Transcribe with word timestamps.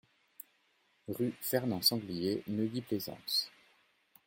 Rue 1.11 1.31
Fernand 1.41 1.83
Sanglier, 1.83 2.41
Neuilly-Plaisance 2.47 3.51